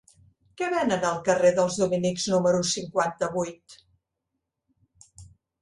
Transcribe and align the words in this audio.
Què 0.61 0.67
venen 0.73 1.05
al 1.09 1.19
carrer 1.27 1.51
dels 1.59 1.77
Dominics 1.83 2.25
número 2.37 2.63
cinquanta-vuit? 2.71 3.77